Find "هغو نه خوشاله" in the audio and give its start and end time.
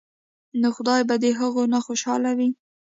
1.39-2.31